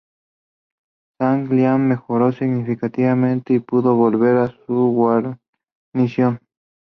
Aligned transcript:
Zhang 1.19 1.47
Liao 1.53 1.77
mejoró 1.77 2.31
significativamente 2.31 3.53
y 3.53 3.59
pudo 3.59 3.93
volver 3.93 4.35
a 4.37 4.47
su 4.65 4.73
guarnición. 4.73 6.39